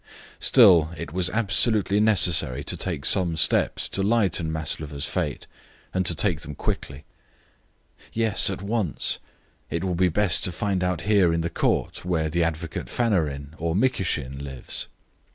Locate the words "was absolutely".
1.13-1.99